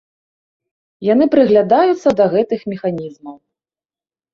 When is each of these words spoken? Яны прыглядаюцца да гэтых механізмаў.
Яны 1.13 1.29
прыглядаюцца 1.37 2.09
да 2.23 2.31
гэтых 2.35 2.59
механізмаў. 2.77 3.35